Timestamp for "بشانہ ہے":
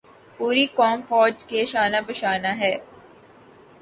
2.07-2.73